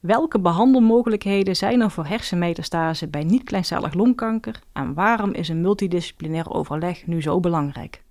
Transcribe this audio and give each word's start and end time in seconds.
Welke 0.00 0.40
behandelmogelijkheden 0.40 1.56
zijn 1.56 1.80
er 1.80 1.90
voor 1.90 2.06
hersenmetastase 2.06 3.08
bij 3.08 3.24
niet-kleincellig 3.24 3.94
longkanker 3.94 4.60
en 4.72 4.94
waarom 4.94 5.32
is 5.32 5.48
een 5.48 5.60
multidisciplinair 5.60 6.50
overleg 6.50 7.06
nu 7.06 7.22
zo 7.22 7.40
belangrijk? 7.40 8.02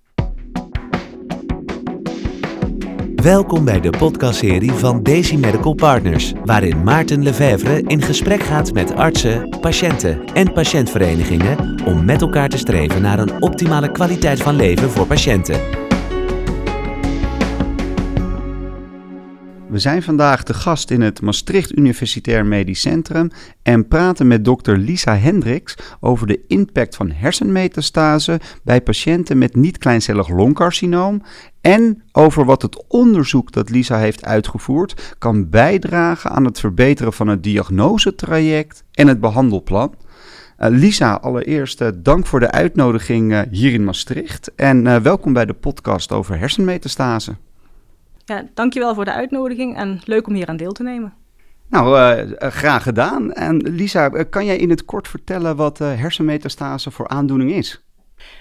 Welkom 3.14 3.64
bij 3.64 3.80
de 3.80 3.90
podcastserie 3.90 4.72
van 4.72 5.02
Daisy 5.02 5.36
Medical 5.36 5.74
Partners, 5.74 6.32
waarin 6.44 6.82
Maarten 6.82 7.22
Lefevre 7.22 7.82
in 7.82 8.02
gesprek 8.02 8.40
gaat 8.40 8.72
met 8.72 8.94
artsen, 8.94 9.58
patiënten 9.60 10.24
en 10.24 10.52
patiëntverenigingen 10.52 11.82
om 11.86 12.04
met 12.04 12.20
elkaar 12.20 12.48
te 12.48 12.58
streven 12.58 13.02
naar 13.02 13.18
een 13.18 13.42
optimale 13.42 13.92
kwaliteit 13.92 14.42
van 14.42 14.54
leven 14.54 14.90
voor 14.90 15.06
patiënten. 15.06 15.87
We 19.68 19.78
zijn 19.78 20.02
vandaag 20.02 20.42
de 20.42 20.54
gast 20.54 20.90
in 20.90 21.00
het 21.00 21.20
Maastricht 21.20 21.76
Universitair 21.76 22.46
Medisch 22.46 22.80
Centrum 22.80 23.30
en 23.62 23.88
praten 23.88 24.26
met 24.26 24.44
dokter 24.44 24.78
Lisa 24.78 25.16
Hendricks 25.16 25.76
over 26.00 26.26
de 26.26 26.40
impact 26.46 26.96
van 26.96 27.10
hersenmetastase 27.10 28.40
bij 28.62 28.80
patiënten 28.80 29.38
met 29.38 29.56
niet-kleincellig 29.56 30.28
longcarcinoom 30.28 31.22
en 31.60 32.02
over 32.12 32.44
wat 32.44 32.62
het 32.62 32.84
onderzoek 32.86 33.52
dat 33.52 33.70
Lisa 33.70 33.98
heeft 33.98 34.24
uitgevoerd 34.24 35.14
kan 35.18 35.48
bijdragen 35.48 36.30
aan 36.30 36.44
het 36.44 36.60
verbeteren 36.60 37.12
van 37.12 37.28
het 37.28 37.42
diagnosetraject 37.42 38.84
en 38.92 39.06
het 39.06 39.20
behandelplan. 39.20 39.94
Uh, 40.58 40.68
Lisa, 40.68 41.14
allereerst 41.14 41.80
uh, 41.80 41.88
dank 41.96 42.26
voor 42.26 42.40
de 42.40 42.50
uitnodiging 42.50 43.32
uh, 43.32 43.40
hier 43.50 43.72
in 43.72 43.84
Maastricht 43.84 44.54
en 44.54 45.02
welkom 45.02 45.32
bij 45.32 45.46
de 45.46 45.54
podcast 45.54 46.12
over 46.12 46.38
hersenmetastase. 46.38 47.36
Ja, 48.28 48.44
dankjewel 48.54 48.94
voor 48.94 49.04
de 49.04 49.12
uitnodiging 49.12 49.76
en 49.76 50.00
leuk 50.04 50.26
om 50.26 50.34
hier 50.34 50.46
aan 50.46 50.56
deel 50.56 50.72
te 50.72 50.82
nemen. 50.82 51.14
Nou, 51.68 52.16
uh, 52.18 52.50
graag 52.50 52.82
gedaan. 52.82 53.32
En 53.32 53.56
Lisa, 53.56 54.10
eh, 54.10 54.24
kan 54.30 54.44
jij 54.44 54.56
in 54.56 54.70
het 54.70 54.84
kort 54.84 55.08
vertellen 55.08 55.56
wat 55.56 55.80
uh, 55.80 55.94
hersenmetastase 55.94 56.90
voor 56.90 57.08
aandoening 57.08 57.52
is? 57.52 57.82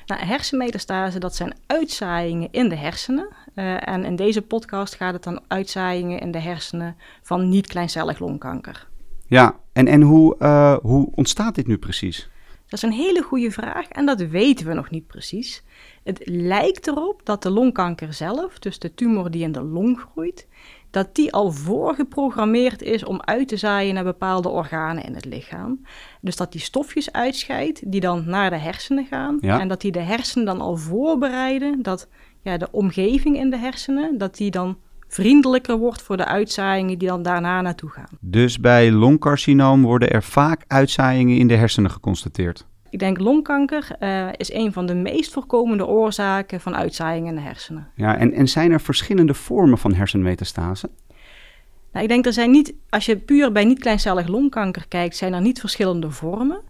Nou, 0.06 0.22
hersenmetastase, 0.26 1.20
dat 1.20 1.36
zijn 1.36 1.56
uitzaaiingen 1.68 2.48
in 2.52 2.70
de 2.70 2.76
hersenen. 2.76 3.28
Uh, 3.56 3.88
en 3.88 4.06
in 4.06 4.16
deze 4.16 4.42
podcast 4.42 4.96
gaat 4.96 5.14
het 5.14 5.24
dan 5.24 5.42
uitzaaiingen 5.48 6.20
in 6.20 6.32
de 6.32 6.40
hersenen 6.40 6.96
van 7.22 7.50
niet-kleincellig 7.50 8.20
longkanker. 8.20 8.88
Ja, 9.28 9.56
en, 9.74 9.88
en 9.88 10.02
hoe, 10.02 10.36
hoe 10.82 11.12
ontstaat 11.16 11.56
dit 11.56 11.68
nu 11.68 11.78
precies? 11.78 12.30
Dat 12.68 12.84
is 12.84 12.90
een 12.90 12.92
hele 12.92 13.22
goede 13.22 13.52
vraag 13.52 13.88
en 13.88 14.06
dat 14.06 14.22
weten 14.22 14.68
we 14.68 14.74
nog 14.74 14.90
niet 14.90 15.08
precies. 15.08 15.64
Het 16.04 16.22
lijkt 16.26 16.88
erop 16.88 17.22
dat 17.24 17.44
de 17.44 17.50
longkanker 17.50 18.14
zelf, 18.14 18.60
dus 18.60 18.80
de 18.80 18.94
tumor 18.94 19.32
die 19.32 19.44
in 19.44 19.52
de 19.52 19.64
long 19.64 20.00
groeit, 20.00 20.48
dat 20.92 21.16
die 21.16 21.34
al 21.34 21.52
voorgeprogrammeerd 21.52 22.82
is 22.82 23.04
om 23.04 23.22
uit 23.22 23.48
te 23.48 23.58
zaaien 23.58 23.94
naar 23.94 24.04
bepaalde 24.04 24.50
organen 24.50 25.04
in 25.04 25.16
het 25.16 25.26
lichaam. 25.26 25.86
Dus 26.22 26.36
dat 26.36 26.52
die 26.52 26.62
stofjes 26.62 27.12
uitscheidt 27.12 27.92
die 27.92 28.02
dan 28.02 28.24
naar 28.30 28.50
de 28.50 28.58
hersenen 28.58 29.06
gaan. 29.06 29.40
En 29.40 29.68
dat 29.68 29.82
die 29.82 29.92
de 29.92 30.00
hersenen 30.00 30.46
dan 30.46 30.62
al 30.62 30.78
voorbereiden 30.78 31.82
dat 31.82 32.08
ja, 32.42 32.58
de 32.58 32.72
omgeving 32.72 33.38
in 33.38 33.50
de 33.50 33.58
hersenen, 33.58 34.18
dat 34.18 34.38
die 34.38 34.52
dan 34.52 34.78
vriendelijker 35.08 35.78
wordt 35.78 36.02
voor 36.02 36.18
de 36.18 36.26
uitzaaiingen 36.26 36.98
die 36.98 37.08
dan 37.08 37.22
daarna 37.22 37.62
naartoe 37.62 37.90
gaan. 37.90 38.18
Dus 38.20 38.60
bij 38.60 38.92
longcarcinoom 38.92 39.82
worden 39.82 40.10
er 40.10 40.24
vaak 40.24 40.64
uitzaaiingen 40.68 41.38
in 41.38 41.48
de 41.48 41.56
hersenen 41.56 41.92
geconstateerd? 41.92 42.66
Ik 42.90 43.00
denk 43.00 43.20
longkanker 43.20 43.88
uh, 44.00 44.28
is 44.38 44.54
een 44.54 44.74
van 44.74 44.86
de 44.86 44.96
meest 44.96 45.34
voorkomende 45.34 45.86
oorzaken 45.86 46.62
van 46.62 46.76
uitzaaiingen 46.76 47.30
in 47.30 47.36
de 47.36 47.42
hersenen. 47.42 47.88
Ja, 47.96 48.18
en, 48.18 48.34
en 48.34 48.48
zijn 48.48 48.72
er 48.72 48.82
verschillende 48.82 49.34
vormen 49.34 49.78
van 49.78 49.94
hersenmetastase? 49.94 50.90
Nou, 51.92 52.04
ik 52.04 52.10
denk 52.10 52.26
er 52.26 52.34
zijn 52.34 52.52
niet, 52.52 52.74
als 52.90 53.06
je 53.06 53.18
puur 53.18 53.52
bij 53.52 53.66
niet-kleincellig 53.66 54.28
longkanker 54.28 54.88
kijkt, 54.88 55.16
zijn 55.16 55.34
er 55.34 55.42
niet 55.42 55.60
verschillende 55.60 56.12
vormen. 56.12 56.62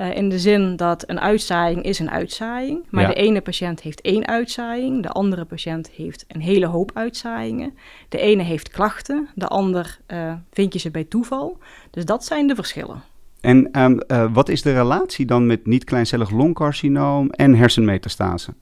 Uh, 0.00 0.16
in 0.16 0.28
de 0.28 0.38
zin 0.38 0.76
dat 0.76 1.08
een 1.08 1.20
uitzaaiing 1.20 1.82
is 1.82 1.98
een 1.98 2.10
uitzaaiing. 2.10 2.86
Maar 2.90 3.06
de 3.06 3.14
ene 3.14 3.40
patiënt 3.40 3.80
heeft 3.80 4.00
één 4.00 4.26
uitzaaiing, 4.26 5.02
de 5.02 5.08
andere 5.08 5.44
patiënt 5.44 5.90
heeft 5.90 6.24
een 6.28 6.40
hele 6.40 6.66
hoop 6.66 6.90
uitzaaiingen. 6.94 7.74
De 8.08 8.18
ene 8.18 8.42
heeft 8.42 8.68
klachten, 8.68 9.28
de 9.34 9.48
ander 9.48 9.98
uh, 10.08 10.34
vind 10.50 10.72
je 10.72 10.78
ze 10.78 10.90
bij 10.90 11.04
toeval. 11.04 11.58
Dus 11.90 12.04
dat 12.04 12.24
zijn 12.24 12.46
de 12.46 12.54
verschillen. 12.54 13.02
En 13.40 13.80
um, 13.80 14.00
uh, 14.08 14.32
wat 14.32 14.48
is 14.48 14.62
de 14.62 14.72
relatie 14.72 15.26
dan 15.26 15.46
met 15.46 15.66
niet-kleincellig 15.66 16.30
longcarcinoom 16.30 17.30
en 17.30 17.54
hersenmetastase? 17.54 18.54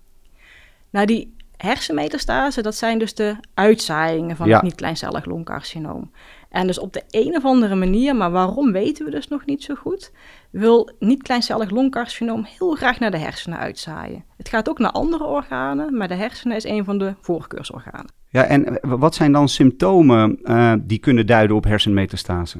Nou, 0.90 1.06
die 1.06 1.36
hersenmetastase, 1.56 2.62
dat 2.62 2.74
zijn 2.74 2.98
dus 2.98 3.14
de 3.14 3.36
uitzaaiingen 3.54 4.36
van 4.36 4.48
ja. 4.48 4.54
het 4.54 4.62
niet-kleincellig 4.62 5.24
longcarcinoom. 5.24 6.10
En 6.52 6.66
dus 6.66 6.78
op 6.78 6.92
de 6.92 7.02
een 7.10 7.36
of 7.36 7.44
andere 7.44 7.74
manier, 7.74 8.16
maar 8.16 8.30
waarom 8.30 8.72
weten 8.72 9.04
we 9.04 9.10
dus 9.10 9.28
nog 9.28 9.44
niet 9.44 9.62
zo 9.62 9.74
goed, 9.74 10.12
wil 10.50 10.90
niet-kleincellig 10.98 11.70
longcarcinoom 11.70 12.46
heel 12.58 12.74
graag 12.74 12.98
naar 12.98 13.10
de 13.10 13.18
hersenen 13.18 13.58
uitzaaien. 13.58 14.24
Het 14.36 14.48
gaat 14.48 14.68
ook 14.68 14.78
naar 14.78 14.90
andere 14.90 15.24
organen, 15.24 15.96
maar 15.96 16.08
de 16.08 16.14
hersenen 16.14 16.56
is 16.56 16.64
een 16.64 16.84
van 16.84 16.98
de 16.98 17.14
voorkeursorganen. 17.20 18.10
Ja, 18.28 18.44
en 18.44 18.78
wat 18.82 19.14
zijn 19.14 19.32
dan 19.32 19.48
symptomen 19.48 20.38
uh, 20.42 20.74
die 20.80 20.98
kunnen 20.98 21.26
duiden 21.26 21.56
op 21.56 21.64
hersenmetastase? 21.64 22.58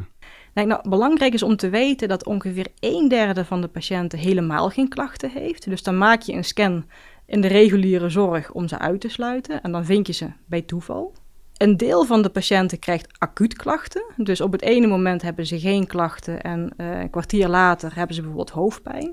Nou, 0.54 0.88
belangrijk 0.88 1.34
is 1.34 1.42
om 1.42 1.56
te 1.56 1.68
weten 1.68 2.08
dat 2.08 2.26
ongeveer 2.26 2.66
een 2.80 3.08
derde 3.08 3.44
van 3.44 3.60
de 3.60 3.68
patiënten 3.68 4.18
helemaal 4.18 4.68
geen 4.68 4.88
klachten 4.88 5.30
heeft. 5.30 5.68
Dus 5.68 5.82
dan 5.82 5.98
maak 5.98 6.20
je 6.20 6.32
een 6.32 6.44
scan 6.44 6.84
in 7.26 7.40
de 7.40 7.48
reguliere 7.48 8.08
zorg 8.08 8.52
om 8.52 8.68
ze 8.68 8.78
uit 8.78 9.00
te 9.00 9.08
sluiten 9.08 9.62
en 9.62 9.72
dan 9.72 9.84
vind 9.84 10.06
je 10.06 10.12
ze 10.12 10.26
bij 10.46 10.62
toeval. 10.62 11.14
Een 11.62 11.76
deel 11.76 12.04
van 12.04 12.22
de 12.22 12.30
patiënten 12.30 12.78
krijgt 12.78 13.18
acuut 13.18 13.54
klachten. 13.54 14.04
Dus 14.16 14.40
op 14.40 14.52
het 14.52 14.62
ene 14.62 14.86
moment 14.86 15.22
hebben 15.22 15.46
ze 15.46 15.60
geen 15.60 15.86
klachten 15.86 16.42
en 16.42 16.74
uh, 16.76 17.00
een 17.00 17.10
kwartier 17.10 17.48
later 17.48 17.94
hebben 17.94 18.14
ze 18.14 18.20
bijvoorbeeld 18.20 18.50
hoofdpijn. 18.50 19.12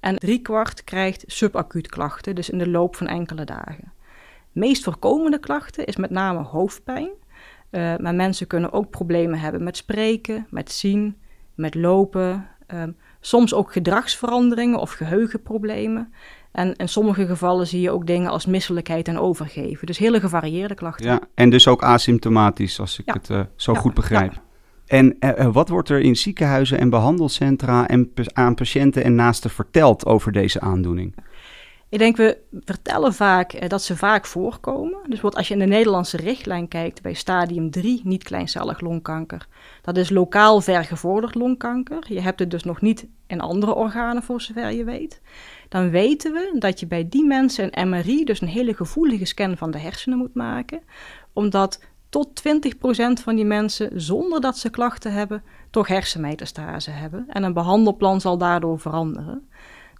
En 0.00 0.16
driekwart 0.16 0.84
krijgt 0.84 1.24
subacuut 1.26 1.88
klachten, 1.88 2.34
dus 2.34 2.50
in 2.50 2.58
de 2.58 2.68
loop 2.68 2.96
van 2.96 3.06
enkele 3.06 3.44
dagen. 3.44 3.92
Meest 4.52 4.84
voorkomende 4.84 5.38
klachten 5.38 5.86
is 5.86 5.96
met 5.96 6.10
name 6.10 6.42
hoofdpijn. 6.42 7.10
Uh, 7.70 7.96
maar 7.96 8.14
mensen 8.14 8.46
kunnen 8.46 8.72
ook 8.72 8.90
problemen 8.90 9.38
hebben 9.38 9.62
met 9.62 9.76
spreken, 9.76 10.46
met 10.50 10.72
zien, 10.72 11.16
met 11.54 11.74
lopen. 11.74 12.48
Uh, 12.74 12.82
soms 13.20 13.54
ook 13.54 13.72
gedragsveranderingen 13.72 14.78
of 14.78 14.92
geheugenproblemen. 14.92 16.12
En 16.52 16.76
in 16.76 16.88
sommige 16.88 17.26
gevallen 17.26 17.66
zie 17.66 17.80
je 17.80 17.90
ook 17.90 18.06
dingen 18.06 18.30
als 18.30 18.46
misselijkheid 18.46 19.08
en 19.08 19.18
overgeven. 19.18 19.86
Dus 19.86 19.98
hele 19.98 20.20
gevarieerde 20.20 20.74
klachten. 20.74 21.06
Ja, 21.06 21.20
en 21.34 21.50
dus 21.50 21.68
ook 21.68 21.82
asymptomatisch, 21.82 22.80
als 22.80 22.98
ik 22.98 23.06
ja. 23.06 23.12
het 23.12 23.28
uh, 23.28 23.40
zo 23.56 23.72
ja. 23.72 23.78
goed 23.78 23.94
begrijp. 23.94 24.32
Ja. 24.32 24.42
En 24.86 25.16
uh, 25.20 25.52
wat 25.52 25.68
wordt 25.68 25.88
er 25.88 26.00
in 26.00 26.16
ziekenhuizen 26.16 26.78
en 26.78 26.90
behandelcentra 26.90 27.88
en 27.88 28.12
aan 28.32 28.54
patiënten 28.54 29.04
en 29.04 29.14
naasten 29.14 29.50
verteld 29.50 30.06
over 30.06 30.32
deze 30.32 30.60
aandoening? 30.60 31.14
Ik 31.90 31.98
denk, 31.98 32.16
we 32.16 32.38
vertellen 32.64 33.14
vaak 33.14 33.52
uh, 33.52 33.68
dat 33.68 33.82
ze 33.82 33.96
vaak 33.96 34.26
voorkomen. 34.26 34.98
Dus 35.06 35.22
als 35.22 35.48
je 35.48 35.54
in 35.54 35.60
de 35.60 35.66
Nederlandse 35.66 36.16
richtlijn 36.16 36.68
kijkt 36.68 37.02
bij 37.02 37.14
stadium 37.14 37.70
3 37.70 38.00
niet-kleincellig 38.04 38.80
longkanker. 38.80 39.46
Dat 39.82 39.96
is 39.96 40.10
lokaal 40.10 40.60
vergevorderd 40.60 41.34
longkanker. 41.34 42.04
Je 42.08 42.20
hebt 42.20 42.38
het 42.38 42.50
dus 42.50 42.62
nog 42.62 42.80
niet 42.80 43.06
in 43.26 43.40
andere 43.40 43.74
organen 43.74 44.22
voor 44.22 44.40
zover 44.40 44.72
je 44.72 44.84
weet. 44.84 45.20
Dan 45.68 45.90
weten 45.90 46.32
we 46.32 46.56
dat 46.58 46.80
je 46.80 46.86
bij 46.86 47.08
die 47.08 47.24
mensen 47.24 47.80
een 47.80 47.88
MRI, 47.88 48.24
dus 48.24 48.40
een 48.40 48.48
hele 48.48 48.74
gevoelige 48.74 49.24
scan 49.24 49.56
van 49.56 49.70
de 49.70 49.78
hersenen 49.78 50.18
moet 50.18 50.34
maken. 50.34 50.80
Omdat 51.32 51.80
tot 52.08 52.42
20% 52.48 53.22
van 53.22 53.36
die 53.36 53.44
mensen, 53.44 54.00
zonder 54.00 54.40
dat 54.40 54.58
ze 54.58 54.70
klachten 54.70 55.12
hebben, 55.12 55.42
toch 55.70 55.88
hersenmetastase 55.88 56.90
hebben. 56.90 57.24
En 57.28 57.42
een 57.42 57.52
behandelplan 57.52 58.20
zal 58.20 58.38
daardoor 58.38 58.80
veranderen. 58.80 59.48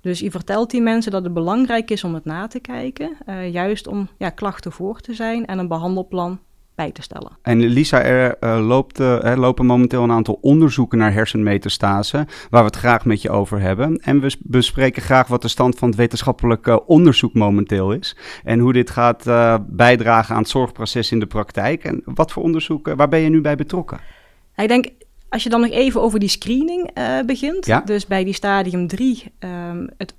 Dus 0.00 0.20
je 0.20 0.30
vertelt 0.30 0.70
die 0.70 0.80
mensen 0.80 1.12
dat 1.12 1.24
het 1.24 1.34
belangrijk 1.34 1.90
is 1.90 2.04
om 2.04 2.14
het 2.14 2.24
na 2.24 2.46
te 2.46 2.60
kijken, 2.60 3.16
uh, 3.28 3.52
juist 3.52 3.86
om 3.86 4.08
ja, 4.18 4.30
klachten 4.30 4.72
voor 4.72 5.00
te 5.00 5.14
zijn 5.14 5.46
en 5.46 5.58
een 5.58 5.68
behandelplan 5.68 6.40
bij 6.74 6.92
te 6.92 7.02
stellen. 7.02 7.38
En 7.42 7.58
Lisa, 7.66 8.02
er 8.02 8.36
uh, 8.40 8.66
loopt, 8.66 9.00
uh, 9.00 9.24
er 9.24 9.38
lopen 9.38 9.66
momenteel 9.66 10.02
een 10.02 10.10
aantal 10.10 10.38
onderzoeken 10.40 10.98
naar 10.98 11.12
hersenmetastase, 11.12 12.26
waar 12.50 12.60
we 12.60 12.66
het 12.66 12.76
graag 12.76 13.04
met 13.04 13.22
je 13.22 13.30
over 13.30 13.60
hebben. 13.60 13.96
En 13.96 14.20
we 14.20 14.36
bespreken 14.40 15.02
graag 15.02 15.26
wat 15.26 15.42
de 15.42 15.48
stand 15.48 15.78
van 15.78 15.88
het 15.88 15.96
wetenschappelijk 15.96 16.88
onderzoek 16.88 17.34
momenteel 17.34 17.92
is 17.92 18.16
en 18.44 18.58
hoe 18.58 18.72
dit 18.72 18.90
gaat 18.90 19.24
bijdragen 19.66 20.34
aan 20.34 20.40
het 20.40 20.50
zorgproces 20.50 21.12
in 21.12 21.20
de 21.20 21.26
praktijk. 21.26 21.84
En 21.84 22.02
wat 22.04 22.32
voor 22.32 22.42
onderzoeken, 22.42 22.96
waar 22.96 23.08
ben 23.08 23.20
je 23.20 23.28
nu 23.28 23.40
bij 23.40 23.56
betrokken? 23.56 24.00
Ik 24.56 24.68
denk 24.68 24.88
als 25.28 25.42
je 25.42 25.48
dan 25.48 25.60
nog 25.60 25.70
even 25.70 26.00
over 26.00 26.18
die 26.18 26.28
screening 26.28 26.90
uh, 26.98 27.20
begint, 27.26 27.66
ja? 27.66 27.80
dus 27.80 28.06
bij 28.06 28.24
die 28.24 28.34
stadium 28.34 28.86
3, 28.86 29.32
um, 29.38 29.88
het, 29.96 30.14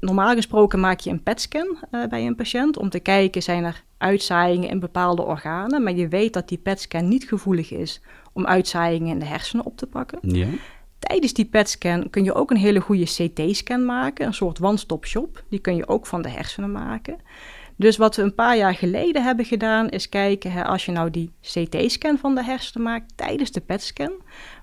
normaal 0.00 0.34
gesproken 0.34 0.80
maak 0.80 1.00
je 1.00 1.10
een 1.10 1.22
PET-scan 1.22 1.76
uh, 1.90 2.06
bij 2.06 2.26
een 2.26 2.36
patiënt 2.36 2.76
om 2.76 2.90
te 2.90 3.00
kijken, 3.00 3.42
zijn 3.42 3.64
er 3.64 3.84
uitzaaiingen 3.98 4.68
in 4.68 4.80
bepaalde 4.80 5.22
organen, 5.22 5.82
maar 5.82 5.94
je 5.94 6.08
weet 6.08 6.32
dat 6.32 6.48
die 6.48 6.58
PET-scan 6.58 7.08
niet 7.08 7.24
gevoelig 7.24 7.72
is 7.72 8.00
om 8.32 8.46
uitzaaiingen 8.46 9.08
in 9.08 9.18
de 9.18 9.24
hersenen 9.24 9.64
op 9.64 9.76
te 9.76 9.86
pakken. 9.86 10.18
Ja. 10.22 10.46
Tijdens 10.98 11.32
die 11.32 11.44
PET-scan 11.44 12.10
kun 12.10 12.24
je 12.24 12.34
ook 12.34 12.50
een 12.50 12.56
hele 12.56 12.80
goede 12.80 13.04
CT-scan 13.04 13.84
maken, 13.84 14.26
een 14.26 14.34
soort 14.34 14.60
one-stop 14.60 15.06
shop. 15.06 15.44
Die 15.48 15.58
kun 15.58 15.76
je 15.76 15.88
ook 15.88 16.06
van 16.06 16.22
de 16.22 16.28
hersenen 16.28 16.72
maken. 16.72 17.18
Dus 17.82 17.96
wat 17.96 18.16
we 18.16 18.22
een 18.22 18.34
paar 18.34 18.56
jaar 18.56 18.74
geleden 18.74 19.22
hebben 19.22 19.44
gedaan, 19.44 19.88
is 19.88 20.08
kijken, 20.08 20.52
hè, 20.52 20.64
als 20.64 20.84
je 20.84 20.92
nou 20.92 21.10
die 21.10 21.32
CT-scan 21.40 22.18
van 22.18 22.34
de 22.34 22.44
hersenen 22.44 22.82
maakt 22.82 23.16
tijdens 23.16 23.50
de 23.50 23.60
PET-scan, 23.60 24.12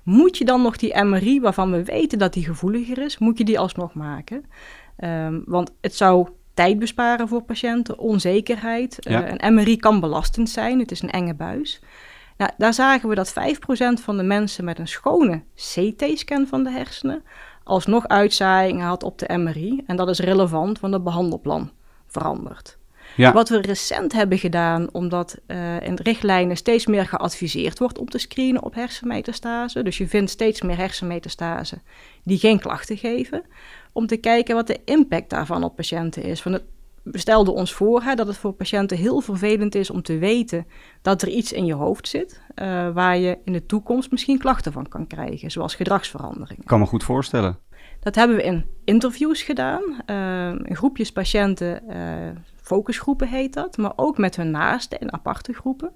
moet 0.03 0.37
je 0.37 0.45
dan 0.45 0.61
nog 0.61 0.77
die 0.77 1.03
MRI, 1.03 1.41
waarvan 1.41 1.71
we 1.71 1.83
weten 1.83 2.19
dat 2.19 2.33
die 2.33 2.45
gevoeliger 2.45 2.97
is, 2.97 3.17
moet 3.17 3.37
je 3.37 3.43
die 3.43 3.59
alsnog 3.59 3.93
maken? 3.93 4.45
Um, 4.97 5.43
want 5.45 5.71
het 5.81 5.95
zou 5.95 6.27
tijd 6.53 6.79
besparen 6.79 7.27
voor 7.27 7.41
patiënten, 7.41 7.97
onzekerheid. 7.97 8.97
Ja. 8.99 9.23
Uh, 9.23 9.33
een 9.37 9.53
MRI 9.53 9.77
kan 9.77 9.99
belastend 9.99 10.49
zijn, 10.49 10.79
het 10.79 10.91
is 10.91 11.01
een 11.01 11.11
enge 11.11 11.33
buis. 11.33 11.81
Nou, 12.37 12.51
daar 12.57 12.73
zagen 12.73 13.09
we 13.09 13.15
dat 13.15 13.33
5% 13.33 13.33
van 14.01 14.17
de 14.17 14.23
mensen 14.23 14.65
met 14.65 14.79
een 14.79 14.87
schone 14.87 15.43
CT-scan 15.55 16.47
van 16.47 16.63
de 16.63 16.71
hersenen 16.71 17.23
alsnog 17.63 18.07
uitzaaiingen 18.07 18.85
had 18.85 19.03
op 19.03 19.17
de 19.17 19.37
MRI. 19.37 19.83
En 19.85 19.95
dat 19.95 20.09
is 20.09 20.19
relevant, 20.19 20.79
want 20.79 20.93
het 20.93 21.03
behandelplan 21.03 21.71
verandert. 22.07 22.78
Ja. 23.19 23.33
Wat 23.33 23.49
we 23.49 23.61
recent 23.61 24.13
hebben 24.13 24.37
gedaan, 24.37 24.89
omdat 24.91 25.37
uh, 25.47 25.81
in 25.81 25.95
de 25.95 26.03
richtlijnen 26.03 26.57
steeds 26.57 26.85
meer 26.85 27.05
geadviseerd 27.05 27.79
wordt 27.79 27.97
om 27.97 28.09
te 28.09 28.17
screenen 28.17 28.63
op 28.63 28.73
hersenmetastase. 28.75 29.83
Dus 29.83 29.97
je 29.97 30.07
vindt 30.07 30.31
steeds 30.31 30.61
meer 30.61 30.77
hersenmetastase 30.77 31.81
die 32.23 32.37
geen 32.37 32.59
klachten 32.59 32.97
geven. 32.97 33.43
Om 33.91 34.07
te 34.07 34.17
kijken 34.17 34.55
wat 34.55 34.67
de 34.67 34.79
impact 34.85 35.29
daarvan 35.29 35.63
op 35.63 35.75
patiënten 35.75 36.23
is. 36.23 36.41
Van 36.41 36.53
het, 36.53 36.63
we 37.03 37.17
stelden 37.17 37.53
ons 37.53 37.73
voor 37.73 38.01
hè, 38.01 38.15
dat 38.15 38.27
het 38.27 38.37
voor 38.37 38.53
patiënten 38.53 38.97
heel 38.97 39.21
vervelend 39.21 39.75
is 39.75 39.89
om 39.89 40.01
te 40.01 40.17
weten 40.17 40.65
dat 41.01 41.21
er 41.21 41.27
iets 41.27 41.51
in 41.51 41.65
je 41.65 41.73
hoofd 41.73 42.07
zit. 42.07 42.41
Uh, 42.55 42.89
waar 42.93 43.17
je 43.17 43.37
in 43.43 43.53
de 43.53 43.65
toekomst 43.65 44.11
misschien 44.11 44.37
klachten 44.37 44.71
van 44.71 44.87
kan 44.87 45.07
krijgen, 45.07 45.51
zoals 45.51 45.75
gedragsveranderingen. 45.75 46.65
Kan 46.65 46.79
me 46.79 46.85
goed 46.85 47.03
voorstellen. 47.03 47.57
Dat 47.99 48.15
hebben 48.15 48.37
we 48.37 48.43
in 48.43 48.65
interviews 48.83 49.41
gedaan, 49.41 49.81
uh, 50.05 50.47
in 50.47 50.75
groepjes 50.75 51.11
patiënten, 51.11 51.81
uh, 51.89 51.95
focusgroepen 52.69 53.27
heet 53.27 53.53
dat, 53.53 53.77
maar 53.77 53.93
ook 53.95 54.17
met 54.17 54.35
hun 54.35 54.51
naasten 54.51 54.99
in 54.99 55.13
aparte 55.13 55.53
groepen. 55.53 55.91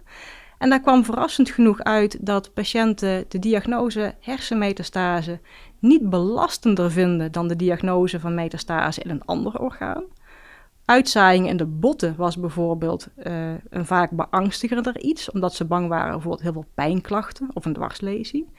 En 0.58 0.70
daar 0.70 0.82
kwam 0.82 1.06
verrassend 1.06 1.50
genoeg 1.50 1.84
uit 1.84 2.26
dat 2.26 2.54
patiënten 2.54 3.26
de 3.28 3.40
diagnose 3.40 4.16
hersenmetastase 4.20 5.40
niet 5.80 6.10
belastender 6.10 6.92
vinden 6.92 7.32
dan 7.32 7.48
de 7.48 7.56
diagnose 7.56 8.20
van 8.20 8.36
metastase 8.36 9.02
in 9.02 9.10
een 9.10 9.26
ander 9.26 9.60
orgaan. 9.60 10.04
Uitzaaiing 10.86 11.48
in 11.48 11.58
de 11.58 11.66
botten 11.66 12.16
was 12.18 12.38
bijvoorbeeld 12.38 13.08
uh, 13.18 13.54
een 13.70 13.86
vaak 13.86 14.12
beangstigender 14.12 15.00
iets, 15.00 15.32
omdat 15.32 15.54
ze 15.54 15.66
bang 15.66 15.88
waren 15.88 16.22
voor 16.22 16.40
heel 16.42 16.54
veel 16.54 16.66
pijnklachten 16.74 17.50
of 17.54 17.66
een 17.66 17.74
dwarslesie. 17.74 18.50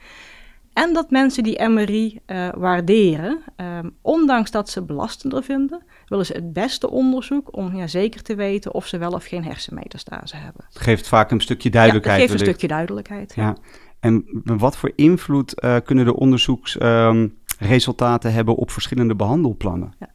En 0.75 0.93
dat 0.93 1.09
mensen 1.09 1.43
die 1.43 1.67
MRI 1.67 2.19
uh, 2.27 2.47
eh, 2.47 2.53
waarderen, 2.57 3.41
um, 3.57 3.95
ondanks 4.01 4.51
dat 4.51 4.69
ze 4.69 4.81
belastender 4.81 5.43
vinden, 5.43 5.83
willen 6.07 6.25
ze 6.25 6.33
het 6.33 6.53
beste 6.53 6.89
onderzoek 6.89 7.57
om 7.57 7.75
ja, 7.75 7.87
zeker 7.87 8.21
te 8.21 8.35
weten 8.35 8.73
of 8.73 8.87
ze 8.87 8.97
wel 8.97 9.11
of 9.11 9.25
geen 9.25 9.43
hersenmetastase 9.43 10.35
hebben. 10.35 10.65
Het 10.67 10.81
geeft 10.81 11.07
vaak 11.07 11.31
een 11.31 11.41
stukje 11.41 11.69
duidelijkheid. 11.69 12.15
Ja, 12.15 12.21
het 12.21 12.31
geeft 12.31 12.43
een 12.43 12.49
stukje 12.53 12.75
duidelijkheid. 12.75 13.33
Ja. 13.35 13.55
En 13.99 14.25
wat 14.43 14.77
voor 14.77 14.91
invloed 14.95 15.63
uh, 15.63 15.75
kunnen 15.83 16.05
de 16.05 16.15
onderzoeksresultaten 16.15 18.29
um, 18.29 18.35
hebben 18.35 18.55
op 18.55 18.71
verschillende 18.71 19.15
behandelplannen? 19.15 19.93
Ja. 19.99 20.09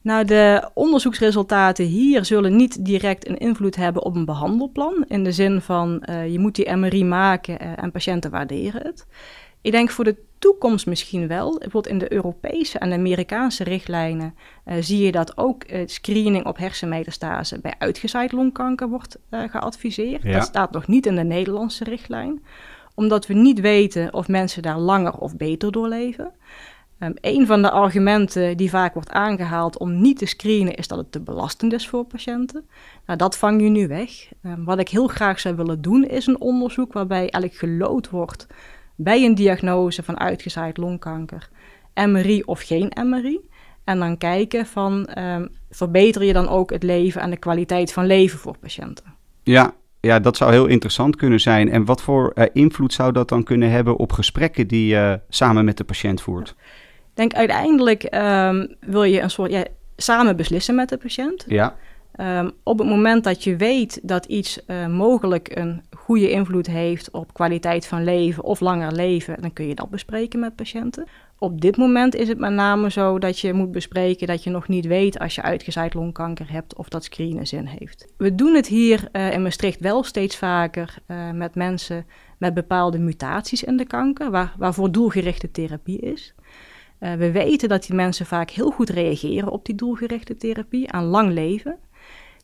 Nou, 0.00 0.24
de 0.24 0.70
onderzoeksresultaten 0.74 1.84
hier 1.84 2.24
zullen 2.24 2.56
niet 2.56 2.84
direct 2.84 3.28
een 3.28 3.38
invloed 3.38 3.76
hebben 3.76 4.02
op 4.02 4.16
een 4.16 4.24
behandelplan. 4.24 5.04
In 5.08 5.24
de 5.24 5.32
zin 5.32 5.60
van 5.60 6.06
uh, 6.10 6.32
je 6.32 6.38
moet 6.38 6.54
die 6.54 6.76
MRI 6.76 7.04
maken 7.04 7.76
en 7.76 7.90
patiënten 7.90 8.30
waarderen 8.30 8.82
het. 8.82 9.06
Ik 9.64 9.72
denk 9.72 9.90
voor 9.90 10.04
de 10.04 10.16
toekomst 10.38 10.86
misschien 10.86 11.28
wel. 11.28 11.50
Bijvoorbeeld 11.50 11.86
in 11.86 11.98
de 11.98 12.12
Europese 12.12 12.78
en 12.78 12.92
Amerikaanse 12.92 13.64
richtlijnen 13.64 14.34
uh, 14.66 14.74
zie 14.80 15.04
je 15.04 15.12
dat 15.12 15.38
ook 15.38 15.70
uh, 15.70 15.82
screening 15.86 16.46
op 16.46 16.56
hersenmetastase 16.56 17.60
bij 17.60 17.74
uitgezaaid 17.78 18.32
longkanker 18.32 18.88
wordt 18.88 19.18
uh, 19.30 19.42
geadviseerd. 19.50 20.22
Ja. 20.22 20.32
Dat 20.32 20.44
staat 20.44 20.70
nog 20.70 20.86
niet 20.86 21.06
in 21.06 21.16
de 21.16 21.24
Nederlandse 21.24 21.84
richtlijn, 21.84 22.44
omdat 22.94 23.26
we 23.26 23.34
niet 23.34 23.60
weten 23.60 24.14
of 24.14 24.28
mensen 24.28 24.62
daar 24.62 24.78
langer 24.78 25.18
of 25.18 25.36
beter 25.36 25.72
door 25.72 25.88
leven. 25.88 26.32
Um, 26.98 27.14
een 27.20 27.46
van 27.46 27.62
de 27.62 27.70
argumenten 27.70 28.56
die 28.56 28.70
vaak 28.70 28.94
wordt 28.94 29.10
aangehaald 29.10 29.78
om 29.78 30.00
niet 30.00 30.18
te 30.18 30.26
screenen 30.26 30.74
is 30.74 30.88
dat 30.88 30.98
het 30.98 31.12
te 31.12 31.20
belastend 31.20 31.72
is 31.72 31.88
voor 31.88 32.04
patiënten. 32.04 32.66
Nou, 33.06 33.18
dat 33.18 33.36
vang 33.36 33.62
je 33.62 33.68
nu 33.68 33.88
weg. 33.88 34.10
Um, 34.42 34.64
wat 34.64 34.78
ik 34.78 34.88
heel 34.88 35.06
graag 35.06 35.40
zou 35.40 35.56
willen 35.56 35.82
doen 35.82 36.04
is 36.04 36.26
een 36.26 36.40
onderzoek 36.40 36.92
waarbij 36.92 37.18
eigenlijk 37.18 37.54
gelood 37.54 38.10
wordt 38.10 38.46
bij 38.94 39.24
een 39.24 39.34
diagnose 39.34 40.02
van 40.02 40.20
uitgezaaid 40.20 40.76
longkanker, 40.76 41.48
MRI 41.94 42.42
of 42.42 42.62
geen 42.62 42.92
MRI. 43.04 43.40
En 43.84 43.98
dan 43.98 44.18
kijken 44.18 44.66
van, 44.66 45.08
um, 45.18 45.48
verbeter 45.70 46.24
je 46.24 46.32
dan 46.32 46.48
ook 46.48 46.70
het 46.70 46.82
leven 46.82 47.20
en 47.20 47.30
de 47.30 47.36
kwaliteit 47.36 47.92
van 47.92 48.06
leven 48.06 48.38
voor 48.38 48.58
patiënten? 48.58 49.04
Ja, 49.42 49.74
ja 50.00 50.20
dat 50.20 50.36
zou 50.36 50.52
heel 50.52 50.66
interessant 50.66 51.16
kunnen 51.16 51.40
zijn. 51.40 51.70
En 51.70 51.84
wat 51.84 52.02
voor 52.02 52.32
uh, 52.34 52.44
invloed 52.52 52.92
zou 52.92 53.12
dat 53.12 53.28
dan 53.28 53.42
kunnen 53.42 53.70
hebben 53.70 53.96
op 53.96 54.12
gesprekken 54.12 54.66
die 54.66 54.86
je 54.86 54.94
uh, 54.94 55.14
samen 55.28 55.64
met 55.64 55.76
de 55.76 55.84
patiënt 55.84 56.20
voert? 56.20 56.48
Ik 56.48 57.20
denk 57.20 57.34
uiteindelijk 57.34 58.14
um, 58.14 58.74
wil 58.80 59.02
je 59.02 59.20
een 59.20 59.30
soort, 59.30 59.50
ja, 59.50 59.64
samen 59.96 60.36
beslissen 60.36 60.74
met 60.74 60.88
de 60.88 60.96
patiënt. 60.96 61.44
Ja. 61.48 61.76
Um, 62.20 62.50
op 62.62 62.78
het 62.78 62.88
moment 62.88 63.24
dat 63.24 63.44
je 63.44 63.56
weet 63.56 64.00
dat 64.02 64.24
iets 64.24 64.60
uh, 64.66 64.86
mogelijk 64.86 65.56
een 65.56 65.82
goede 65.90 66.30
invloed 66.30 66.66
heeft 66.66 67.10
op 67.10 67.34
kwaliteit 67.34 67.86
van 67.86 68.04
leven 68.04 68.44
of 68.44 68.60
langer 68.60 68.92
leven, 68.92 69.40
dan 69.40 69.52
kun 69.52 69.66
je 69.66 69.74
dat 69.74 69.90
bespreken 69.90 70.40
met 70.40 70.56
patiënten. 70.56 71.06
Op 71.38 71.60
dit 71.60 71.76
moment 71.76 72.14
is 72.14 72.28
het 72.28 72.38
met 72.38 72.52
name 72.52 72.90
zo 72.90 73.18
dat 73.18 73.38
je 73.38 73.52
moet 73.52 73.72
bespreken 73.72 74.26
dat 74.26 74.44
je 74.44 74.50
nog 74.50 74.68
niet 74.68 74.86
weet 74.86 75.18
als 75.18 75.34
je 75.34 75.42
uitgezaaid 75.42 75.94
longkanker 75.94 76.52
hebt 76.52 76.76
of 76.76 76.88
dat 76.88 77.04
screenen 77.04 77.46
zin 77.46 77.66
heeft. 77.66 78.12
We 78.16 78.34
doen 78.34 78.54
het 78.54 78.66
hier 78.66 79.08
uh, 79.12 79.32
in 79.32 79.42
Maastricht 79.42 79.80
wel 79.80 80.02
steeds 80.02 80.36
vaker 80.36 80.94
uh, 81.06 81.30
met 81.30 81.54
mensen 81.54 82.06
met 82.38 82.54
bepaalde 82.54 82.98
mutaties 82.98 83.64
in 83.64 83.76
de 83.76 83.86
kanker, 83.86 84.30
waar, 84.30 84.54
waarvoor 84.58 84.92
doelgerichte 84.92 85.50
therapie 85.50 85.98
is. 86.00 86.34
We 86.98 87.30
weten 87.30 87.68
dat 87.68 87.86
die 87.86 87.94
mensen 87.94 88.26
vaak 88.26 88.50
heel 88.50 88.70
goed 88.70 88.88
reageren 88.88 89.48
op 89.48 89.66
die 89.66 89.74
doelgerichte 89.74 90.36
therapie 90.36 90.90
aan 90.90 91.04
lang 91.04 91.32
leven 91.32 91.78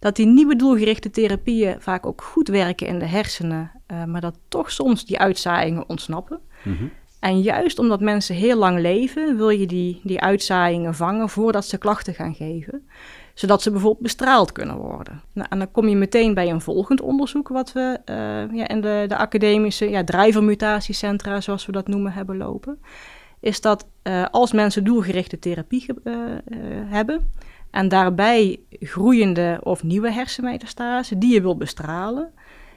dat 0.00 0.17
die 0.17 0.26
nieuwe 0.26 0.56
doelgerichte 0.56 1.11
therapieën 1.11 1.81
vaak 1.81 2.06
ook 2.06 2.23
goed 2.23 2.49
werken 2.49 2.87
in 2.87 2.99
de 2.99 3.06
hersenen, 3.06 3.70
uh, 3.93 4.05
maar 4.05 4.20
dat 4.20 4.38
toch 4.49 4.70
soms 4.70 5.05
die 5.05 5.19
uitzaaiingen 5.19 5.88
ontsnappen. 5.88 6.41
Mm 6.62 6.76
-hmm. 6.76 6.91
En 7.20 7.41
juist 7.41 7.79
omdat 7.79 8.00
mensen 8.00 8.35
heel 8.35 8.56
lang 8.56 8.81
leven, 8.81 9.37
wil 9.37 9.49
je 9.49 9.67
die, 9.67 10.00
die 10.02 10.20
uitzaaiingen 10.20 10.94
vangen 10.94 11.29
voordat 11.29 11.64
ze 11.64 11.79
klachten 11.79 12.14
gaan 12.14 12.35
geven, 12.35 12.88
zodat 13.35 13.62
ze 13.62 13.70
bijvoorbeeld 13.70 14.02
bestraald 14.02 14.52
kunnen 14.52 14.76
worden. 14.76 15.23
Nou, 15.32 15.47
en 15.50 15.58
dan 15.58 15.70
kom 15.70 15.88
je 15.88 15.97
meteen 15.97 16.35
bij 16.35 16.50
een 16.50 16.61
volgend 16.61 17.00
onderzoek 17.00 17.49
wat 17.49 17.73
we 17.73 17.99
uh, 18.11 18.56
ja, 18.58 18.69
in 18.69 18.81
de, 18.81 19.05
de 19.08 19.17
academische 19.17 19.91
ja, 19.91 20.05
drijvermutatiecentra, 20.05 21.41
zoals 21.41 21.67
we 21.67 21.73
dat 21.73 21.88
noemen, 21.88 22.12
hebben 22.12 22.37
lopen. 22.37 22.78
Is 23.40 23.61
dat 23.61 23.87
uh, 24.02 24.25
als 24.30 24.52
mensen 24.52 24.85
doelgerichte 24.85 25.38
therapie 25.38 25.87
hebben, 26.87 27.33
en 27.71 27.89
daarbij 27.89 28.61
groeiende 28.71 29.61
of 29.62 29.83
nieuwe 29.83 30.12
hersenmetastase 30.12 31.19
die 31.19 31.33
je 31.33 31.43
wilt 31.43 31.59
bestralen, 31.59 32.33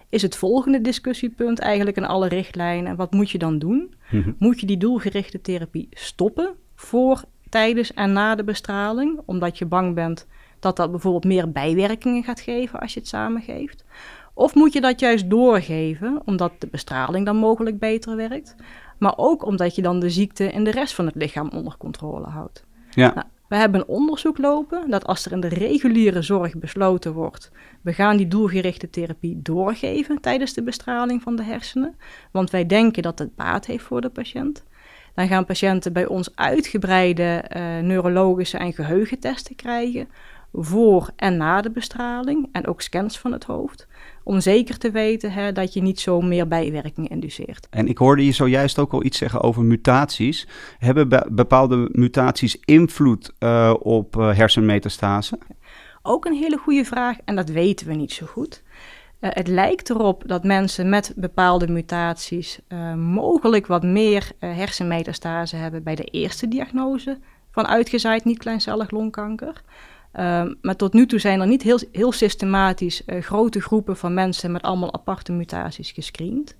is 0.09 0.21
het 0.21 0.35
volgende 0.35 0.81
discussiepunt 0.81 1.59
eigenlijk 1.59 1.97
in 1.97 2.05
alle 2.05 2.27
richtlijnen. 2.27 2.95
Wat 2.95 3.11
moet 3.11 3.29
je 3.29 3.37
dan 3.37 3.59
doen? 3.59 3.93
Mhm. 4.11 4.31
Moet 4.37 4.59
je 4.59 4.65
die 4.65 4.77
doelgerichte 4.77 5.41
therapie 5.41 5.87
stoppen 5.91 6.55
voor, 6.75 7.23
tijdens 7.49 7.93
en 7.93 8.13
na 8.13 8.35
de 8.35 8.43
bestraling, 8.43 9.21
omdat 9.25 9.57
je 9.57 9.65
bang 9.65 9.95
bent 9.95 10.27
dat 10.59 10.75
dat 10.75 10.91
bijvoorbeeld 10.91 11.25
meer 11.25 11.51
bijwerkingen 11.51 12.23
gaat 12.23 12.39
geven 12.39 12.79
als 12.79 12.93
je 12.93 12.99
het 12.99 13.09
samengeeft? 13.09 13.85
Of 14.33 14.55
moet 14.55 14.73
je 14.73 14.81
dat 14.81 14.99
juist 14.99 15.29
doorgeven, 15.29 16.21
omdat 16.25 16.51
de 16.59 16.67
bestraling 16.67 17.25
dan 17.25 17.35
mogelijk 17.35 17.79
beter 17.79 18.15
werkt, 18.15 18.55
maar 18.97 19.13
ook 19.15 19.45
omdat 19.45 19.75
je 19.75 19.81
dan 19.81 19.99
de 19.99 20.09
ziekte 20.09 20.51
in 20.51 20.63
de 20.63 20.71
rest 20.71 20.93
van 20.93 21.05
het 21.05 21.15
lichaam 21.15 21.49
onder 21.49 21.77
controle 21.77 22.27
houdt? 22.27 22.65
Ja. 22.89 23.13
Nou, 23.13 23.27
we 23.53 23.59
hebben 23.59 23.79
een 23.79 23.87
onderzoek 23.87 24.37
lopen 24.37 24.89
dat 24.89 25.05
als 25.05 25.25
er 25.25 25.31
in 25.31 25.39
de 25.39 25.47
reguliere 25.47 26.21
zorg 26.21 26.55
besloten 26.55 27.13
wordt, 27.13 27.51
we 27.81 27.93
gaan 27.93 28.17
die 28.17 28.27
doelgerichte 28.27 28.89
therapie 28.89 29.41
doorgeven 29.41 30.21
tijdens 30.21 30.53
de 30.53 30.63
bestraling 30.63 31.21
van 31.21 31.35
de 31.35 31.43
hersenen, 31.43 31.97
want 32.31 32.49
wij 32.49 32.65
denken 32.65 33.03
dat 33.03 33.19
het 33.19 33.35
baat 33.35 33.65
heeft 33.65 33.83
voor 33.83 34.01
de 34.01 34.09
patiënt. 34.09 34.63
Dan 35.15 35.27
gaan 35.27 35.45
patiënten 35.45 35.93
bij 35.93 36.05
ons 36.05 36.35
uitgebreide 36.35 37.43
uh, 37.55 37.79
neurologische 37.79 38.57
en 38.57 38.73
geheugentesten 38.73 39.55
krijgen 39.55 40.07
voor 40.53 41.09
en 41.15 41.37
na 41.37 41.61
de 41.61 41.71
bestraling 41.71 42.49
en 42.51 42.67
ook 42.67 42.81
scans 42.81 43.19
van 43.19 43.31
het 43.31 43.43
hoofd 43.43 43.87
om 44.23 44.41
zeker 44.41 44.77
te 44.77 44.91
weten 44.91 45.31
hè, 45.31 45.51
dat 45.51 45.73
je 45.73 45.81
niet 45.81 45.99
zo 45.99 46.21
meer 46.21 46.47
bijwerkingen 46.47 47.09
induceert. 47.09 47.67
En 47.69 47.87
ik 47.87 47.97
hoorde 47.97 48.25
je 48.25 48.31
zojuist 48.31 48.79
ook 48.79 48.93
al 48.93 49.03
iets 49.03 49.17
zeggen 49.17 49.41
over 49.41 49.63
mutaties. 49.63 50.47
Hebben 50.77 51.09
be 51.09 51.27
bepaalde 51.31 51.89
mutaties 51.91 52.57
invloed 52.65 53.33
uh, 53.39 53.73
op 53.79 54.15
uh, 54.15 54.35
hersenmetastase? 54.35 55.39
Ook 56.01 56.25
een 56.25 56.33
hele 56.33 56.57
goede 56.57 56.85
vraag 56.85 57.17
en 57.25 57.35
dat 57.35 57.49
weten 57.49 57.87
we 57.87 57.93
niet 57.93 58.11
zo 58.11 58.25
goed. 58.25 58.63
Uh, 59.19 59.29
het 59.33 59.47
lijkt 59.47 59.89
erop 59.89 60.23
dat 60.25 60.43
mensen 60.43 60.89
met 60.89 61.13
bepaalde 61.15 61.67
mutaties 61.67 62.59
mogelijk 62.95 63.67
wat 63.67 63.83
meer 63.83 64.31
hersenmetastase 64.39 65.55
hebben 65.55 65.83
bij 65.83 65.95
de 65.95 66.03
eerste 66.03 66.47
diagnose 66.47 67.17
van 67.51 67.67
uitgezaaid 67.67 68.23
niet-kleincellig 68.23 68.91
longkanker. 68.91 69.61
Ehm, 70.13 70.53
maar 70.61 70.75
tot 70.75 70.93
nu 70.93 71.05
toe 71.05 71.19
zijn 71.19 71.41
er 71.41 71.47
niet 71.47 71.61
heel, 71.61 71.79
heel 71.91 72.11
systematisch 72.11 73.01
uh, 73.05 73.21
grote 73.21 73.61
groepen 73.61 73.97
van 73.97 74.13
mensen 74.13 74.51
met 74.51 74.61
allemaal 74.61 74.93
aparte 74.93 75.31
mutaties 75.31 75.91
gescreend. 75.91 76.55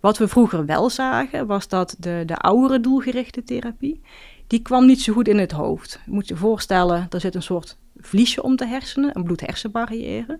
Wat 0.00 0.18
we 0.18 0.28
vroeger 0.28 0.66
wel 0.66 0.90
zagen, 0.90 1.46
was 1.46 1.68
dat 1.68 1.96
de, 1.98 2.22
de 2.26 2.36
oudere 2.36 2.80
doelgerichte 2.80 3.44
therapie, 3.44 4.00
die 4.46 4.62
kwam 4.62 4.86
niet 4.86 5.00
zo 5.00 5.12
goed 5.12 5.28
in 5.28 5.38
het 5.38 5.52
hoofd. 5.52 6.00
Je 6.04 6.10
moet 6.10 6.28
je 6.28 6.36
voorstellen, 6.36 7.06
er 7.10 7.20
zit 7.20 7.34
een 7.34 7.42
soort 7.42 7.76
vliesje 7.96 8.42
om 8.42 8.56
de 8.56 8.66
hersenen, 8.66 9.10
een 9.16 9.24
bloed-hersenbarrière. 9.24 10.38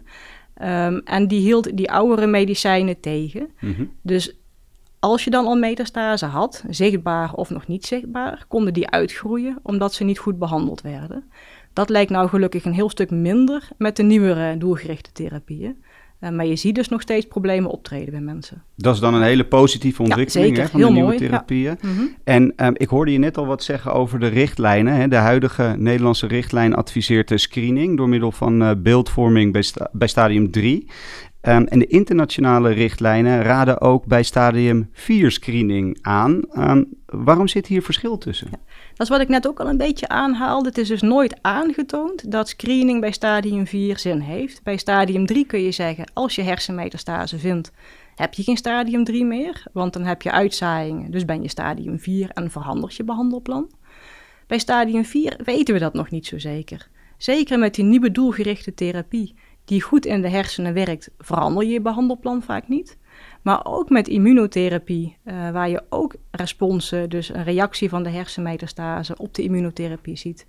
Um, 0.63 1.01
en 1.05 1.29
die 1.29 1.41
hield 1.41 1.77
die 1.77 1.91
oudere 1.91 2.27
medicijnen 2.27 3.01
tegen. 3.01 3.51
Mhm. 3.61 3.85
Dus 4.03 4.37
als 4.99 5.25
je 5.25 5.31
dan 5.31 5.47
al 5.47 5.57
metastase 5.57 6.27
had, 6.27 6.65
zichtbaar 6.69 7.35
of 7.35 7.51
nog 7.51 7.67
niet 7.67 7.87
zichtbaar, 7.87 8.45
konden 8.49 8.73
die 8.73 8.89
uitgroeien 8.89 9.59
omdat 9.63 9.95
ze 9.95 10.05
niet 10.05 10.19
goed 10.19 10.39
behandeld 10.39 10.81
werden. 10.81 11.25
Dat 11.73 11.89
lijkt 11.89 12.11
nou 12.11 12.29
gelukkig 12.29 12.65
een 12.65 12.73
heel 12.73 12.91
stuk 12.91 13.11
minder 13.11 13.69
met 13.79 13.97
de 13.97 14.03
nieuwere 14.03 14.59
doelgerichte 14.59 15.13
therapieën. 15.13 15.77
Uh, 16.21 16.31
maar 16.31 16.47
je 16.47 16.57
ziet 16.57 16.75
dus 16.75 16.89
nog 16.89 17.01
steeds 17.01 17.27
problemen 17.27 17.71
optreden 17.71 18.11
bij 18.11 18.21
mensen. 18.21 18.63
Dat 18.77 18.95
is 18.95 19.01
dan 19.01 19.15
een 19.15 19.23
hele 19.23 19.45
positieve 19.45 20.03
ontwikkeling 20.03 20.57
ja, 20.57 20.63
hè, 20.63 20.69
van 20.69 20.81
heel 20.81 20.89
de 20.89 20.95
nieuwe 20.95 21.09
mooi, 21.09 21.21
therapieën. 21.21 21.77
Ja. 21.81 21.89
Mm-hmm. 21.89 22.17
En 22.25 22.53
um, 22.57 22.73
ik 22.77 22.89
hoorde 22.89 23.13
je 23.13 23.19
net 23.19 23.37
al 23.37 23.47
wat 23.47 23.63
zeggen 23.63 23.93
over 23.93 24.21
de 24.21 24.27
richtlijnen. 24.27 24.95
Hè. 24.95 25.09
De 25.09 25.17
huidige 25.17 25.75
Nederlandse 25.79 26.27
richtlijn 26.27 26.75
adviseert 26.75 27.29
de 27.29 27.39
screening 27.39 27.97
door 27.97 28.09
middel 28.09 28.33
van 28.33 28.63
uh, 28.63 28.71
beeldvorming 28.79 29.53
bij, 29.53 29.63
sta 29.63 29.89
bij 29.93 30.09
stadium 30.09 30.51
3. 30.51 30.89
Um, 31.49 31.65
en 31.65 31.79
de 31.79 31.87
internationale 31.87 32.71
richtlijnen 32.71 33.43
raden 33.43 33.81
ook 33.81 34.05
bij 34.07 34.23
stadium 34.23 34.89
4 34.93 35.31
screening 35.31 35.99
aan. 36.03 36.43
Um, 36.57 36.89
waarom 37.07 37.49
zit 37.49 37.67
hier 37.67 37.83
verschil 37.83 38.19
tussen? 38.19 38.51
Dat 38.95 39.07
is 39.07 39.09
wat 39.09 39.21
ik 39.21 39.29
net 39.29 39.49
ook 39.49 39.61
al 39.61 39.69
een 39.69 39.77
beetje 39.77 40.09
aanhaalde. 40.09 40.69
Het 40.69 40.79
is 40.79 40.89
dus 40.89 41.01
nooit 41.01 41.39
aangetoond 41.41 42.31
dat 42.31 42.49
screening 42.49 43.01
bij 43.01 43.13
stadium 43.13 43.67
4 43.67 43.99
zin 43.99 44.21
heeft. 44.21 44.63
Bij 44.63 44.77
stadium 44.77 45.27
3 45.27 45.47
kun 45.47 45.63
je 45.63 45.71
zeggen, 45.71 46.11
als 46.13 46.35
je 46.35 46.43
hersenmetastase 46.43 47.39
vindt, 47.39 47.73
heb 48.15 48.35
je 48.35 48.43
geen 48.43 48.57
stadium 48.57 49.05
3 49.05 49.25
meer, 49.25 49.67
want 49.73 49.93
dan 49.93 50.05
heb 50.05 50.23
je 50.23 50.33
uitzaaiingen, 50.33 51.11
dus 51.11 51.25
ben 51.25 51.43
je 51.43 51.49
stadium 51.49 51.99
4 51.99 52.31
en 52.31 52.51
verandert 52.51 52.95
je 52.95 53.05
behandelplan. 53.05 53.71
Bij 54.47 54.59
stadium 54.59 55.05
4 55.05 55.37
weten 55.45 55.75
we 55.75 55.81
dat 55.81 55.95
nog 55.95 56.11
niet 56.11 56.27
zo 56.27 56.39
zeker. 56.39 56.89
Zeker 57.17 57.59
met 57.59 57.75
die 57.75 57.85
nieuwe 57.85 58.11
doelgerichte 58.11 58.75
therapie 58.75 59.35
die 59.65 59.83
goed 59.83 60.07
in 60.07 60.23
de 60.23 60.29
hersenen 60.29 60.75
werkt, 60.75 61.11
verander 61.19 61.65
je 61.65 61.81
behandelplan 61.81 62.43
vaak 62.43 62.69
niet. 62.69 62.99
Maar 63.43 63.65
ook 63.65 63.91
met 63.91 64.09
immunotherapie, 64.09 65.17
uh, 65.25 65.51
waar 65.51 65.69
je 65.69 65.83
ook 65.89 66.15
responsen, 66.31 67.11
dus 67.11 67.29
een 67.29 67.45
reactie 67.45 67.89
van 67.89 68.03
de 68.03 68.11
hersenmetastase 68.11 69.17
op 69.17 69.35
de 69.35 69.43
immunotherapie 69.43 70.17
ziet, 70.17 70.47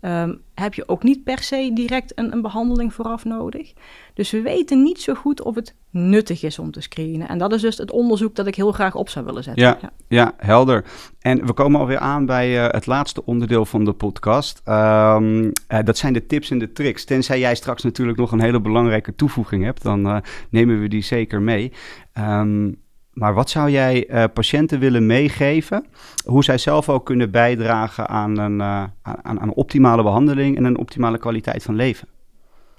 um, 0.00 0.40
heb 0.54 0.74
je 0.74 0.88
ook 0.88 1.02
niet 1.02 1.24
per 1.24 1.42
se 1.42 1.70
direct 1.74 2.18
een, 2.18 2.32
een, 2.32 2.42
behandeling 2.42 2.94
vooraf 2.94 3.24
nodig. 3.24 3.72
Dus 4.14 4.30
we 4.30 4.42
weten 4.42 4.82
niet 4.82 5.00
zo 5.00 5.14
goed 5.14 5.42
of 5.42 5.54
het 5.54 5.74
nuttig 5.90 6.42
is 6.42 6.58
om 6.58 6.70
te 6.70 6.80
screenen. 6.80 7.28
En 7.28 7.38
dat 7.38 7.52
is 7.52 7.60
dus 7.60 7.78
het 7.78 7.90
onderzoek 7.90 8.34
dat 8.34 8.46
ik 8.46 8.54
heel 8.54 8.72
graag 8.72 8.94
op 8.94 9.08
zou 9.08 9.24
willen 9.24 9.42
zetten. 9.42 9.64
Ja, 9.64 9.78
ja. 9.80 9.92
ja 10.08 10.32
helder. 10.36 10.84
En 11.20 11.46
we 11.46 11.52
komen 11.52 11.80
alweer 11.80 11.98
aan 11.98 12.26
bij 12.26 12.64
uh, 12.64 12.68
het 12.68 12.86
laatste 12.86 13.24
onderdeel 13.24 13.64
van 13.64 13.84
de 13.84 13.92
podcast. 13.92 14.62
Um, 14.64 15.44
uh, 15.44 15.50
dat 15.84 15.98
zijn 15.98 16.12
de 16.12 16.26
tips 16.26 16.50
en 16.50 16.58
de 16.58 16.72
tricks. 16.72 17.04
Tenzij 17.04 17.38
jij 17.38 17.54
straks 17.54 17.82
natuurlijk 17.82 18.18
nog 18.18 18.32
een 18.32 18.40
hele 18.40 18.60
belangrijke 18.60 19.14
toevoeging 19.14 19.64
hebt, 19.64 19.82
dan 19.82 20.06
uh, 20.06 20.16
nemen 20.50 20.80
we 20.80 20.88
die 20.88 21.02
zeker 21.02 21.42
mee. 21.42 21.72
Um, 22.18 22.86
maar 23.18 23.34
wat 23.34 23.50
zou 23.50 23.70
jij 23.70 24.10
uh, 24.10 24.24
patiënten 24.34 24.78
willen 24.78 25.06
meegeven? 25.06 25.86
Hoe 26.24 26.44
zij 26.44 26.58
zelf 26.58 26.88
ook 26.88 27.04
kunnen 27.04 27.30
bijdragen 27.30 28.08
aan 28.08 28.38
een, 28.38 28.58
uh, 28.58 28.84
aan, 29.02 29.22
aan 29.22 29.42
een 29.42 29.54
optimale 29.54 30.02
behandeling 30.02 30.56
en 30.56 30.64
een 30.64 30.78
optimale 30.78 31.18
kwaliteit 31.18 31.62
van 31.62 31.74
leven? 31.74 32.08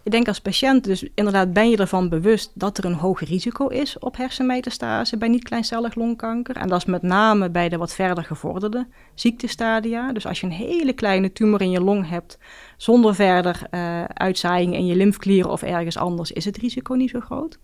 Ik 0.04 0.12
denk 0.12 0.28
als 0.28 0.42
patiënt, 0.42 0.84
dus 0.84 1.08
inderdaad 1.16 1.54
ben 1.54 1.70
je 1.70 1.78
ervan 1.78 2.10
bewust 2.10 2.52
dat 2.54 2.78
er 2.78 2.86
een 2.86 2.94
hoog 2.94 3.20
risico 3.20 3.68
is 3.68 4.00
op 4.00 4.18
hersenmetastase 4.18 5.18
bij 5.18 5.28
niet-kleincellig 5.28 5.96
longkanker. 5.96 6.56
En 6.56 6.68
dat 6.68 6.78
is 6.78 6.86
met 6.86 7.02
name 7.02 7.50
bij 7.50 7.70
de 7.70 7.78
wat 7.78 7.94
verder 7.94 8.24
gevorderde 8.24 8.88
ziektestadia. 9.14 10.14
Dus 10.14 10.26
als 10.26 10.40
je 10.40 10.46
een 10.46 10.52
hele 10.52 10.94
kleine 10.94 11.32
tumor 11.32 11.62
in 11.62 11.72
je 11.72 11.82
long 11.82 12.10
hebt, 12.10 12.38
zonder 12.78 13.16
verder 13.16 13.62
uh, 13.72 14.04
uitzaaiing 14.04 14.74
in 14.74 14.86
je 14.86 14.96
lymfklieren 14.96 15.52
of 15.52 15.62
ergens 15.62 15.98
anders, 15.98 16.32
is 16.32 16.46
het 16.46 16.58
risico 16.58 16.94
niet 16.94 17.10
zo 17.10 17.20
groot. 17.20 17.60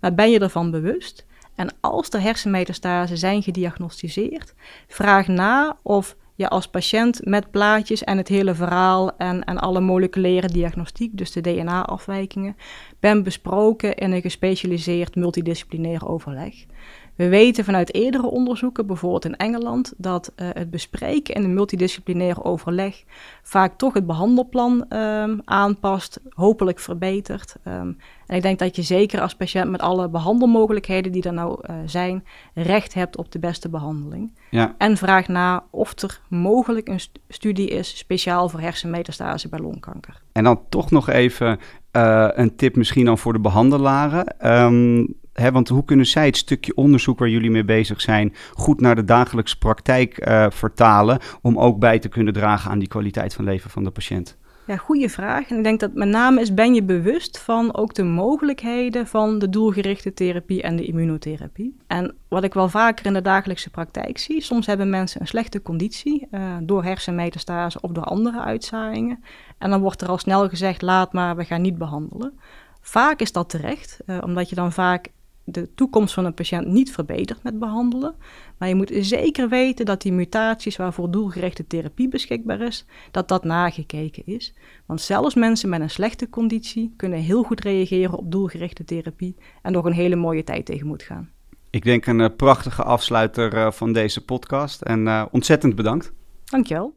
Maar 0.00 0.14
ben 0.14 0.30
je 0.30 0.38
ervan 0.38 0.70
bewust? 0.70 1.26
En 1.54 1.74
als 1.80 2.08
er 2.08 2.20
hersenmetastase 2.20 3.16
zijn 3.16 3.42
gediagnosticeerd, 3.42 4.54
vraag 4.86 5.28
na 5.28 5.76
of 5.82 6.16
je 6.34 6.48
als 6.48 6.68
patiënt 6.68 7.24
met 7.24 7.50
plaatjes 7.50 8.04
en 8.04 8.16
het 8.16 8.28
hele 8.28 8.54
verhaal 8.54 9.16
en, 9.16 9.44
en 9.44 9.58
alle 9.58 9.80
moleculaire 9.80 10.48
diagnostiek, 10.48 11.10
dus 11.12 11.32
de 11.32 11.40
DNA-afwijkingen, 11.40 12.56
bent 13.00 13.22
besproken 13.22 13.94
in 13.94 14.12
een 14.12 14.20
gespecialiseerd 14.20 15.14
multidisciplinair 15.14 16.08
overleg. 16.08 16.54
We 17.16 17.28
weten 17.28 17.64
vanuit 17.64 17.94
eerdere 17.94 18.26
onderzoeken, 18.26 18.86
bijvoorbeeld 18.86 19.24
in 19.24 19.36
Engeland, 19.36 19.92
dat 19.96 20.32
uh, 20.36 20.48
het 20.52 20.70
bespreken 20.70 21.34
in 21.34 21.44
een 21.44 21.54
multidisciplinair 21.54 22.44
overleg 22.44 23.04
vaak 23.42 23.78
toch 23.78 23.94
het 23.94 24.06
behandelplan 24.06 24.86
um, 24.88 25.40
aanpast, 25.44 26.20
hopelijk 26.28 26.78
verbetert. 26.78 27.56
Um, 27.64 27.98
en 28.26 28.36
ik 28.36 28.42
denk 28.42 28.58
dat 28.58 28.76
je 28.76 28.82
zeker 28.82 29.20
als 29.20 29.34
patiënt 29.34 29.70
met 29.70 29.80
alle 29.80 30.08
behandelmogelijkheden 30.08 31.12
die 31.12 31.22
er 31.22 31.32
nou 31.32 31.60
uh, 31.70 31.76
zijn, 31.86 32.24
recht 32.54 32.94
hebt 32.94 33.16
op 33.16 33.32
de 33.32 33.38
beste 33.38 33.68
behandeling. 33.68 34.32
Ja. 34.50 34.74
En 34.78 34.96
vraag 34.96 35.28
na 35.28 35.64
of 35.70 36.02
er 36.02 36.20
mogelijk 36.28 36.88
een 36.88 37.00
st 37.00 37.18
studie 37.28 37.68
is 37.68 37.98
speciaal 37.98 38.48
voor 38.48 38.60
hersenmetastase 38.60 39.48
bij 39.48 39.58
longkanker. 39.58 40.22
En 40.32 40.44
dan 40.44 40.60
toch 40.68 40.90
nog 40.90 41.08
even 41.08 41.58
uh, 41.92 42.28
een 42.32 42.56
tip 42.56 42.76
misschien 42.76 43.04
dan 43.04 43.18
voor 43.18 43.32
de 43.32 43.40
behandelaren. 43.40 44.52
Um, 44.52 45.22
Hè, 45.34 45.52
want 45.52 45.68
hoe 45.68 45.84
kunnen 45.84 46.06
zij 46.06 46.26
het 46.26 46.36
stukje 46.36 46.74
onderzoek 46.74 47.18
waar 47.18 47.28
jullie 47.28 47.50
mee 47.50 47.64
bezig 47.64 48.00
zijn 48.00 48.34
goed 48.52 48.80
naar 48.80 48.94
de 48.94 49.04
dagelijkse 49.04 49.58
praktijk 49.58 50.28
uh, 50.28 50.46
vertalen 50.50 51.18
om 51.42 51.58
ook 51.58 51.78
bij 51.78 51.98
te 51.98 52.08
kunnen 52.08 52.32
dragen 52.32 52.70
aan 52.70 52.78
die 52.78 52.88
kwaliteit 52.88 53.34
van 53.34 53.44
leven 53.44 53.70
van 53.70 53.84
de 53.84 53.90
patiënt? 53.90 54.36
Ja, 54.66 54.76
goede 54.76 55.08
vraag. 55.08 55.50
En 55.50 55.56
ik 55.56 55.64
denk 55.64 55.80
dat 55.80 55.94
met 55.94 56.08
name 56.08 56.40
is, 56.40 56.54
ben 56.54 56.74
je 56.74 56.82
bewust 56.82 57.38
van 57.38 57.74
ook 57.74 57.94
de 57.94 58.02
mogelijkheden 58.02 59.06
van 59.06 59.38
de 59.38 59.48
doelgerichte 59.48 60.14
therapie 60.14 60.62
en 60.62 60.76
de 60.76 60.84
immunotherapie. 60.84 61.76
En 61.86 62.14
wat 62.28 62.44
ik 62.44 62.54
wel 62.54 62.68
vaker 62.68 63.06
in 63.06 63.12
de 63.12 63.22
dagelijkse 63.22 63.70
praktijk 63.70 64.18
zie, 64.18 64.40
soms 64.40 64.66
hebben 64.66 64.90
mensen 64.90 65.20
een 65.20 65.26
slechte 65.26 65.62
conditie 65.62 66.28
uh, 66.30 66.56
door 66.62 66.84
hersenmetastase 66.84 67.80
of 67.80 67.90
door 67.90 68.04
andere 68.04 68.40
uitzaaiingen. 68.40 69.24
En 69.58 69.70
dan 69.70 69.80
wordt 69.80 70.02
er 70.02 70.08
al 70.08 70.18
snel 70.18 70.48
gezegd, 70.48 70.82
laat 70.82 71.12
maar, 71.12 71.36
we 71.36 71.44
gaan 71.44 71.62
niet 71.62 71.78
behandelen. 71.78 72.38
Vaak 72.80 73.20
is 73.20 73.32
dat 73.32 73.48
terecht, 73.48 74.00
uh, 74.06 74.18
omdat 74.24 74.48
je 74.48 74.54
dan 74.54 74.72
vaak 74.72 75.08
de 75.44 75.74
toekomst 75.74 76.14
van 76.14 76.24
een 76.24 76.34
patiënt 76.34 76.66
niet 76.66 76.92
verbetert 76.92 77.42
met 77.42 77.58
behandelen. 77.58 78.14
Maar 78.58 78.68
je 78.68 78.74
moet 78.74 78.92
zeker 78.94 79.48
weten 79.48 79.84
dat 79.84 80.02
die 80.02 80.12
mutaties 80.12 80.76
waarvoor 80.76 81.10
doelgerichte 81.10 81.66
therapie 81.66 82.08
beschikbaar 82.08 82.60
is, 82.60 82.86
dat 83.10 83.28
dat 83.28 83.44
nagekeken 83.44 84.22
is. 84.26 84.54
Want 84.86 85.00
zelfs 85.00 85.34
mensen 85.34 85.68
met 85.68 85.80
een 85.80 85.90
slechte 85.90 86.28
conditie 86.28 86.94
kunnen 86.96 87.18
heel 87.18 87.42
goed 87.42 87.60
reageren 87.60 88.18
op 88.18 88.32
doelgerichte 88.32 88.84
therapie 88.84 89.36
en 89.62 89.72
nog 89.72 89.84
een 89.84 89.92
hele 89.92 90.16
mooie 90.16 90.44
tijd 90.44 90.66
tegemoet 90.66 91.02
gaan. 91.02 91.30
Ik 91.70 91.84
denk 91.84 92.06
een 92.06 92.20
uh, 92.20 92.28
prachtige 92.36 92.82
afsluiter 92.82 93.54
uh, 93.54 93.70
van 93.70 93.92
deze 93.92 94.24
podcast 94.24 94.82
en 94.82 95.06
uh, 95.06 95.24
ontzettend 95.30 95.74
bedankt. 95.74 96.12
Dankjewel. 96.44 96.94